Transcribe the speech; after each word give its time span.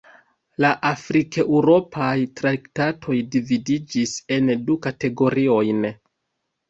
La 0.63 0.69
afrikeŭropaj 0.87 2.15
traktatoj 2.41 3.19
dividiĝis 3.35 4.15
en 4.39 4.51
du 4.71 4.79
kategoriojn. 4.87 5.89